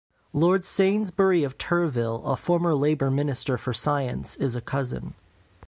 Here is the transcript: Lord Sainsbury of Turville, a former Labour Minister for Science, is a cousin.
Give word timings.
Lord 0.33 0.65
Sainsbury 0.65 1.43
of 1.43 1.59
Turville, 1.59 2.23
a 2.25 2.35
former 2.35 2.73
Labour 2.73 3.11
Minister 3.11 3.55
for 3.59 3.71
Science, 3.71 4.35
is 4.35 4.55
a 4.55 4.59
cousin. 4.61 5.13